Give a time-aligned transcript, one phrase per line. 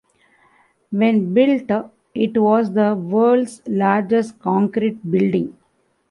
[0.89, 1.69] When built,
[2.15, 5.55] it was the world's largest concrete building.